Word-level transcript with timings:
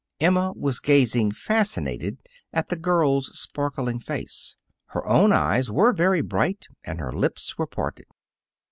Emma 0.19 0.51
was 0.55 0.79
gazing 0.79 1.31
fascinated 1.31 2.17
at 2.51 2.69
the 2.69 2.75
girl's 2.75 3.37
sparkling 3.39 3.99
face. 3.99 4.55
Her 4.87 5.05
own 5.05 5.31
eyes 5.31 5.71
were 5.71 5.93
very 5.93 6.21
bright, 6.21 6.65
and 6.83 6.99
her 6.99 7.11
lips 7.13 7.55
were 7.59 7.67
parted. 7.67 8.07